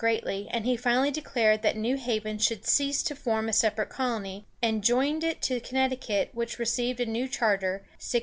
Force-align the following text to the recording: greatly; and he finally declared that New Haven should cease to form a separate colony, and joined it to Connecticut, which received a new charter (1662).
greatly; 0.01 0.47
and 0.49 0.65
he 0.65 0.75
finally 0.75 1.11
declared 1.11 1.61
that 1.61 1.77
New 1.77 1.95
Haven 1.95 2.39
should 2.39 2.65
cease 2.65 3.03
to 3.03 3.15
form 3.15 3.47
a 3.47 3.53
separate 3.53 3.89
colony, 3.89 4.47
and 4.59 4.83
joined 4.83 5.23
it 5.23 5.43
to 5.43 5.59
Connecticut, 5.59 6.31
which 6.33 6.57
received 6.57 6.99
a 6.99 7.05
new 7.05 7.27
charter 7.27 7.83
(1662). 8.01 8.19